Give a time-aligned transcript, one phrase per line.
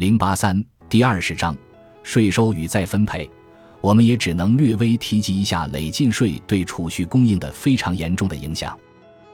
[0.00, 1.54] 零八三第二十章
[2.02, 3.28] 税收与再分配，
[3.82, 8.74] 我们也只能略微提及一下累进税对储蓄供应的非常严重的影响。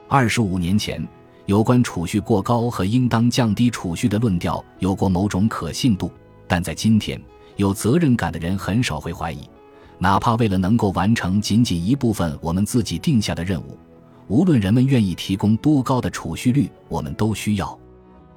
[0.09, 1.01] 二十五年前，
[1.45, 6.11] 有关储蓄过高和应当降低储蓄的论调有过某种可信度，
[6.49, 7.17] 但在今天，
[7.55, 9.49] 有责任感的人很少会怀疑，
[9.97, 13.79] 哪怕为了能够完成仅仅一部分我们自己定下的任务，
[14.27, 17.79] 无论人们愿意提供多高的储蓄率，我们都需要。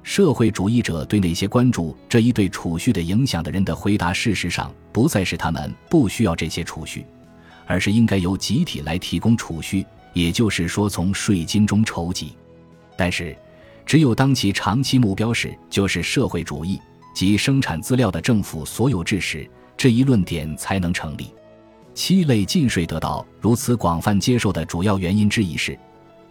[0.03, 7.05] 社会主义者对那些关注这一对储蓄的影响的人的回答，事实上不再是他们不需要这些储蓄，
[7.67, 12.33] 而是应该由集体来提供储蓄，也就是说从税金中筹集。
[12.97, 13.35] 但是，
[13.85, 16.79] 只有当其长期目标是就是社会主义
[17.13, 21.33] 及生产资料的政府所有制时，这一论点才能成立。
[21.93, 25.77] 七类进税得到如此广泛接受的主要原因之一是。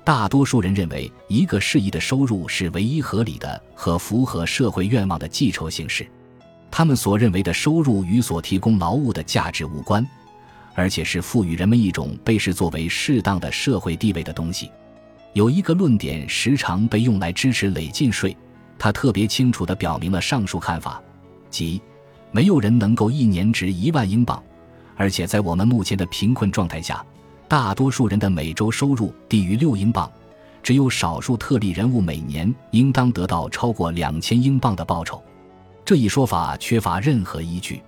[0.03, 6.07] 大多数人认为，一个适宜的收入是唯一合理的和符合社会愿望的计酬形式。
[6.71, 10.07] 他们所认为的收入与所提供劳务的价值无关，
[10.75, 14.71] 而且是赋予人们一种被视作为适当的社会地位的东西。
[15.33, 18.37] 有一个论点时常被用来支持累进税，
[18.79, 21.01] 它特别清楚地表明了上述看法，
[21.51, 21.81] 即
[22.33, 24.43] 没有人能够一年值一万英镑，
[24.97, 27.05] 而且在我们目前的贫困状态下。
[27.51, 30.09] 大多数人的每周收入低于六英镑，
[30.63, 35.21] 只有少数特例人物每年应当得到超过两千英镑的报酬。
[35.85, 37.83] 这一说法缺乏任何依据，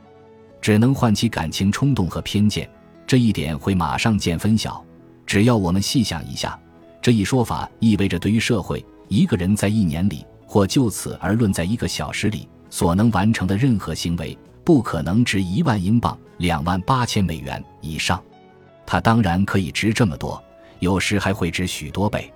[0.61, 2.69] 只能唤起感情冲动和偏见。
[3.07, 4.85] 这一点会马上见分晓。
[5.25, 6.59] 只要我们细想一下，
[7.01, 18.21] 这一说法意味着对于社会一个人在一年里或就此而论在一个小时里所能完成的任何行为，不可能值一万英镑、两万八千美元以上。
[18.93, 20.45] 它当然可以值这么多，
[20.81, 22.31] 有时还会值许多倍。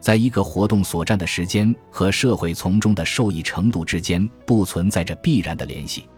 [0.00, 6.08] 在一个活动所占的时间和社会从中的受益程度之间不存在着必然的联系。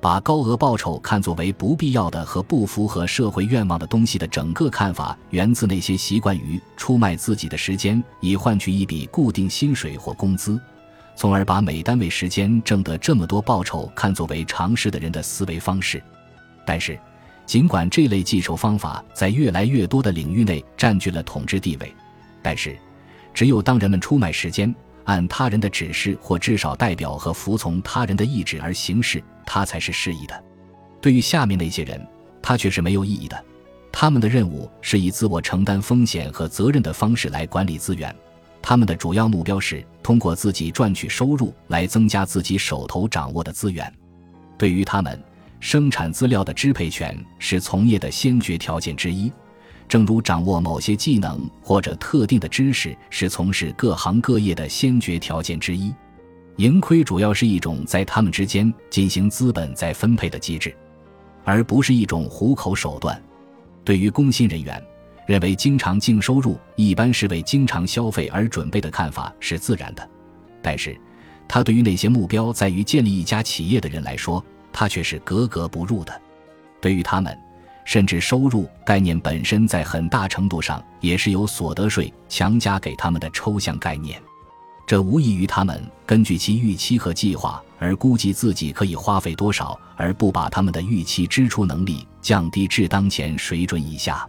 [0.00, 10.58] 把高额报酬看作为不必要的和不符合社会愿望的东西的整个看法，源自那些习惯于出卖自己的时间以换取一笔固定薪水或工资，
[11.14, 16.02] 从而把每单位时间挣得这么多报酬看作为常识的人的思维方式。
[16.64, 16.98] 但是。
[17.46, 21.94] 尽管这类计酬方法在越来越多的领域内占据了统治地位，
[22.42, 22.76] 但是，
[23.32, 24.74] 只有当人们出卖时间，
[25.04, 30.44] 按他人的指示或至少代表和服从他人的意志而行事，它才是适宜的。
[31.00, 32.04] 对于下面那些人，
[32.42, 33.44] 它却是没有意义的。
[33.92, 38.14] 他们的任务是以自我承担风险和责任的方式来管理资源，
[38.60, 43.90] 他们的主要目标是通过自己赚取收入来增加自己手头掌握的资源。
[44.58, 45.22] 对于他们。
[45.60, 49.32] 生产资料的支配权是从业的先决条件之一，
[49.88, 55.92] 正如掌握某些技能或者特定的知识是从事各行各业的先决条件之一。
[56.56, 60.74] 盈亏主要是一种在他们之间进行资本再分配的机制，
[61.44, 63.20] 而不是一种糊口手段。
[63.84, 64.82] 对于工薪人员，
[65.26, 70.08] 认为经常净收入一般是为经常消费而准备的看法是自然的，
[70.62, 70.98] 但是，
[71.46, 74.44] 他对于那些目标在于建立一家企业的人来说。
[74.76, 76.20] 它却是格格不入的。
[76.82, 77.36] 对于他们，
[77.86, 84.20] 甚至收入概念本身在很大程度上也是由所得税强加给他们的抽象概念。
[84.86, 94.28] 这无异于他们根据其预期和计划而估计自己可以花费多少，而不把他们的预期支出能力降低至当前水准以下。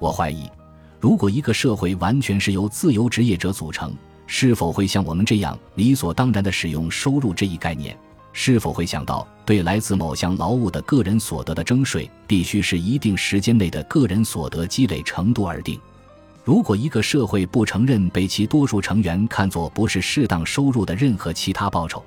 [0.00, 0.50] 我怀疑，
[0.98, 3.94] 如果一个社会完全是由自由职业者组成，
[4.26, 7.96] 是否会像我们这样理所当然地使用收入这一概念？
[8.38, 15.80] 是否会想到，对来自某项劳务的个人所得的征税，必须是一定时间内的个人所得积累程度而定？
[16.44, 22.04] 如果一个社会不承认被其多数成员看作不是适当收入的任何其他报酬，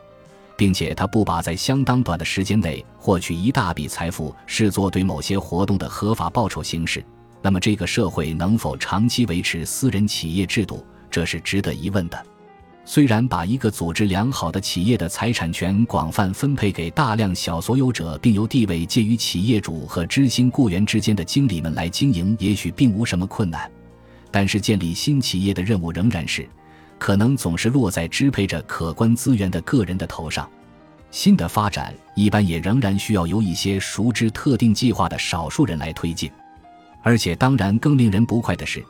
[0.55, 7.03] 并且他不把在相当短的时间内获取一大笔财富视作对某些活动的合法报酬形式，
[7.41, 12.23] 那么这个社会能否长期维持私人企业制度，这是值得疑问的。
[12.91, 23.69] 虽然把一个组织良好的企业的财产权广泛分配给大量小所有者，并由地位介于企业主和知心雇员之间的经理们来经营，也许并无什么困难。
[24.31, 26.49] 但是，建立新企业的任务仍然是，
[26.97, 30.49] 可能总是落在支配着可观资源的个人的头上。
[31.11, 36.27] 新的发展一般也仍然需要由一些熟知特定计划的少数人来推进。
[37.03, 38.83] 而且，当然更令人不快的是。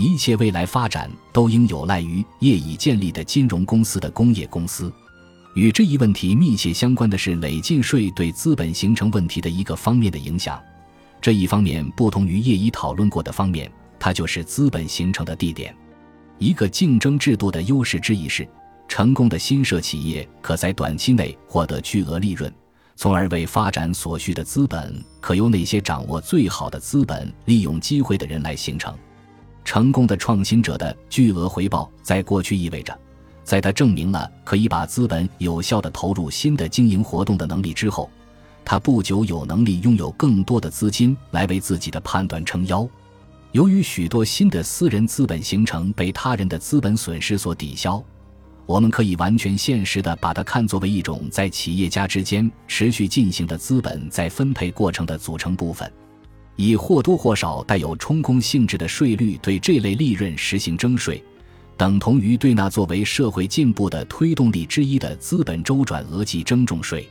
[0.00, 4.90] 一切未来发展都应有赖于业已建立的金融公司的工业公司。
[5.54, 10.58] 与这一问题密切相关的是累进税对资本形成问题的一个方面的影响。
[11.20, 15.76] 这一方面不同于业已讨论过的方面，它就是资本形成的地点。
[16.38, 18.48] 一个竞争制度的优势之一是，
[18.88, 22.50] 成功的新设企业可在短期内获得巨额利润，
[22.96, 28.96] 从而为发展所需的资本可由那些掌握最好的资本利用机会的人来形成。
[29.70, 32.92] 成功的创新者的巨额回报，在过去意味着，
[33.44, 38.10] 在他证明了可以把资本有效地投入新的经营活动的能力之后，
[38.64, 42.84] 他不久有能力拥有更多的资金来为自己的判断撑腰。
[43.52, 48.02] 由于许多新的私人资本形成被他人的资本损失所抵消。
[48.66, 55.88] 我们可以完全现实地把它看作为一种在企业家之间持续进行的资本再分配过程的组成部分，
[56.60, 61.24] 以或多或少带有充公性质的税率对这类利润实行征税，
[61.74, 67.08] 等同于对那作为社会进步的推动力之一的资本周转额计征重税。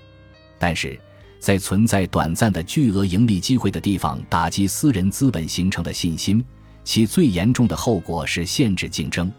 [0.59, 0.99] 但是，
[1.39, 6.45] 在存在短暂的巨额盈利机会的地方打击私人资本形成的信心，
[6.83, 9.31] 其最严重的后果是限制竞争。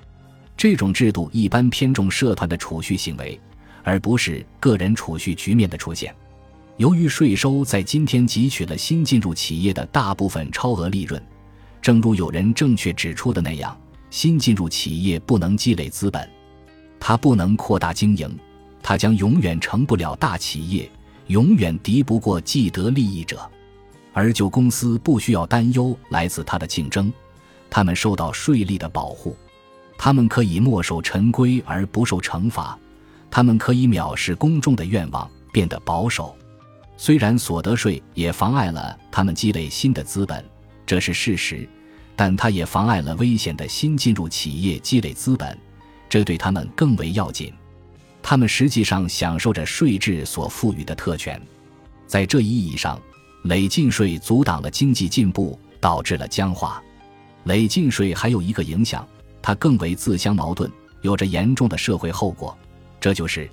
[0.56, 3.38] 这种制度一般偏重社团的储蓄行为，
[3.84, 6.12] 而不是个人储蓄局面的出现。
[6.81, 11.23] 由于税收在今天汲取了新进入企业的大部分超额利润，
[11.82, 13.79] 正如有人正确指出的那样，
[14.09, 16.27] 新进入企业不能积累资本，
[16.99, 18.35] 它不能扩大经营，
[18.82, 20.91] 它将永远成不了大企业，
[21.27, 23.38] 永远敌不过既得利益者。
[24.15, 27.12] 而旧公司不需要担忧来自它的竞争，
[27.69, 29.37] 他们受到税利的保护。
[29.99, 32.79] 他们可以墨守成规而不受惩罚，
[33.31, 36.35] 他们可以藐视公众的愿望，变得保守。
[37.02, 40.44] 虽然所得税也妨碍了他们积累新的资本，
[40.85, 41.67] 这是事实，
[42.14, 45.58] 但它也妨碍了危险的新进入企业积累资本，
[46.11, 47.50] 这对他们更为要紧。
[48.23, 51.41] 他们实际上享受着税制所赋予的特权，
[52.06, 53.00] 在这一意义上，
[53.44, 56.82] 累进税阻挡了经济进步，导致了僵化。
[57.44, 59.08] 累进税还有一个影响。
[59.41, 60.70] 它更为自相矛盾，
[61.00, 62.55] 有着严重的社会后果。
[63.00, 63.49] 这就是，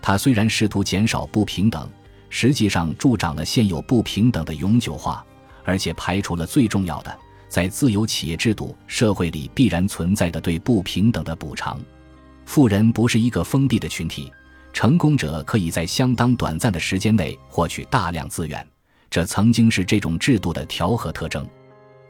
[0.00, 1.86] 它虽然试图减少不平等，
[2.28, 5.24] 实际上助长了现有不平等的永久化，
[5.64, 7.18] 而且排除了最重要的，
[7.48, 11.80] 在自由企业制度社会里必然存在的对不平等的补偿。
[12.44, 14.30] 富人不是一个封闭的群体，
[14.72, 18.66] 成功者可以在相当短暂的时间内获取大量资源，
[19.10, 21.46] 这曾经是这种制度的调和特征。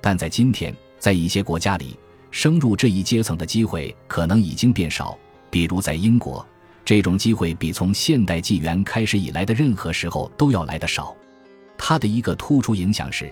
[0.02, 1.98] 但在今天，在一些国家里，
[2.30, 5.16] 升入这一阶层的机会可能已经变少，
[5.50, 6.46] 比如在英国，
[6.86, 11.14] 这种机会比从现代纪元开始以来的任何时候都要来得少。
[11.76, 13.30] 它的一个突出影响是，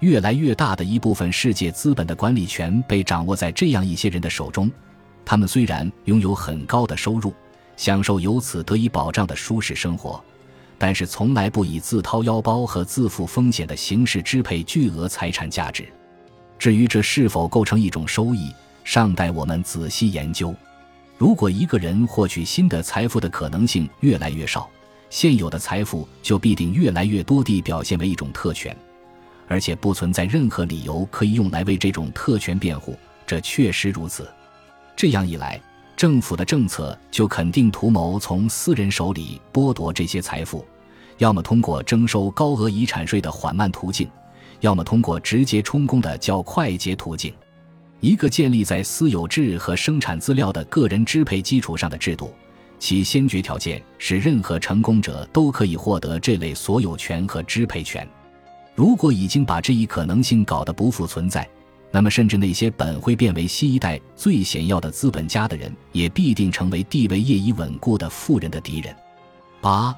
[0.00, 4.68] 越来越大的一部分世界资本的管理权被掌握在这样一些人的手中。
[5.24, 7.32] 他们虽然拥有很高的收入，
[7.76, 10.20] 享受由此得以保障的舒适生活，
[10.76, 15.86] 但是从来不以自掏腰包和自负风险的形式支配巨额财产价值。
[16.58, 18.52] 至于这是否构成一种收益，
[18.82, 20.52] 尚待我们仔细研究。
[21.18, 24.68] 如果一个人获取新的财富的可能性越来越少，
[25.08, 28.76] 现有的财富就必定越来越多地表现为一种特权，
[29.48, 32.94] 而且不存在任何理由可以用来为这种特权辩护。
[33.26, 34.30] 这确实如此。
[34.94, 35.60] 这样一来，
[35.96, 40.64] 政府的政策就肯定图谋从私人手里剥夺这些财富，
[41.16, 44.06] 要么通过征收高额遗产税的缓慢途径。
[44.60, 47.32] 要么通过直接充公的较快捷途径，
[48.00, 52.32] 一个建立在私有制和生产资料的个人支配基础上的制度，
[52.78, 58.06] 其先决条件是任何成功者都可以获得这类所有权和支配权。
[58.74, 61.48] 如果已经把这一可能性搞得不复存在，
[61.90, 68.94] 那么甚至那些本会变为新一代最显要的资本家的人，也必定成为地位业已稳固的富人的敌人。
[69.62, 69.96] 八，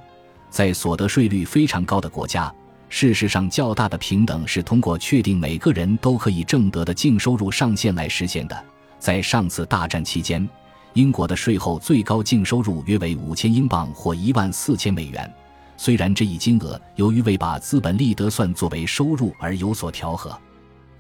[0.49, 2.55] 在所得税率非常高的国家。
[2.89, 8.65] 事实上，较大的平等是通过确定每个人都可以挣得的净收入上限来实现的。
[8.99, 10.49] 在上次大战期间，
[10.95, 15.33] 英国的税后最高净收入约为五千英镑或一万四千美元。
[15.77, 20.37] 虽然这一金额由于未把资本利得算作为收入而有所调和，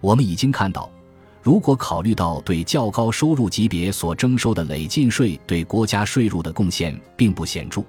[0.00, 0.88] 我们已经看到，
[1.42, 7.82] 如果考虑到对较高收入级别所征收的累进税对国家税入的贡献并不显著。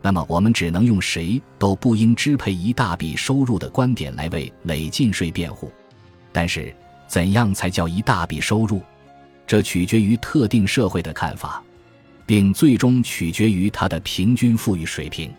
[0.00, 5.72] 那么，我们只能用“谁都不应支配一大笔收入”的观点来为累进税辩护。
[6.32, 6.74] 但是，
[7.08, 8.80] 怎样才叫一大笔收入？
[9.46, 11.62] 这取决于特定社会的看法，
[12.26, 15.32] 并最终取决于它的平均富裕水平。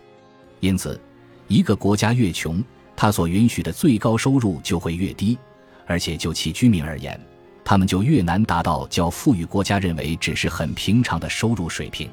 [0.60, 1.00] 因此，
[1.48, 2.62] 一个国家越穷，
[2.96, 5.38] 它所允许的最高收入就会越低，
[5.86, 7.20] 而且就其居民而言，
[7.64, 12.10] 他们就越难达到较富裕国家认为只是很平常的收入水平。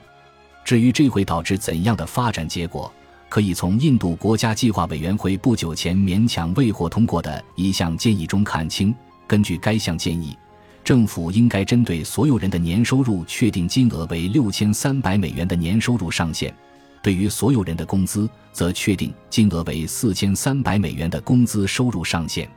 [0.66, 2.92] 至于这会导致怎样的发展结果，
[3.28, 8.92] 可以从印度国家计划委员会不久前勉强未获通过的一项建议中看清。
[9.28, 10.36] 根据该项建议，
[10.82, 16.52] 政府应该针对所有人的年收入确定金额为六千三百美元的年收入上限，
[17.00, 22.50] 对于所有人的工资则确定金额为四千三百美元的工资收入上限。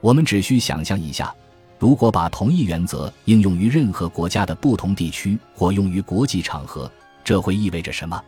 [0.00, 1.34] 我们只需想象一下，
[1.78, 6.90] 如果把同一原则应用于任何国家的不同地区或用于国际场合，
[7.24, 8.22] 这会意味着什么？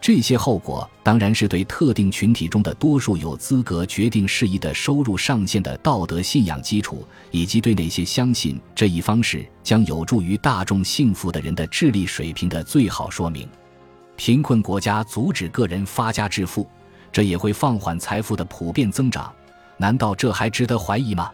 [0.00, 13.48] 这些后果当然是对特定群体中的多数有资格决定事宜的收入上限的道德信仰基础，以及对那些相信这一方式将有助于大众幸福的人的智力水平的最好说明。
[14.14, 16.68] 贫困国家阻止个人发家致富，
[17.10, 19.32] 这也会放缓财富的普遍增长。
[19.76, 21.30] 难道这还值得怀疑吗？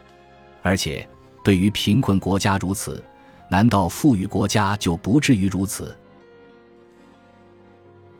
[0.62, 1.06] 而且，
[1.44, 3.04] 对于贫困国家如此，
[3.50, 5.94] 难道富裕国家就不至于如此？